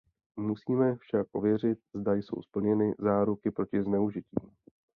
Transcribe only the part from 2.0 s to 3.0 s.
jsou splněny